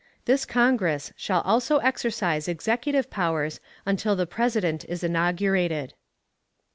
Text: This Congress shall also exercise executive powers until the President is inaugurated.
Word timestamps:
This 0.25 0.45
Congress 0.45 1.13
shall 1.15 1.41
also 1.41 1.77
exercise 1.77 2.47
executive 2.47 3.11
powers 3.11 3.59
until 3.85 4.15
the 4.15 4.25
President 4.25 4.83
is 4.89 5.03
inaugurated. 5.03 5.93